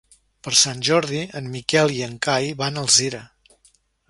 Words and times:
Per 0.45 0.53
Sant 0.61 0.79
Jordi 0.87 1.19
en 1.41 1.51
Miquel 1.57 1.95
i 1.99 2.01
en 2.09 2.17
Cai 2.29 2.51
van 2.63 2.81
a 2.81 2.87
Alzira. 2.87 3.23